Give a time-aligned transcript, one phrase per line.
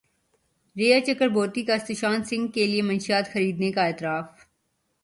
[0.75, 4.45] ریا چکربورتی کا سشانت سنگھ کے لیے منشیات خریدنے کا اعتراف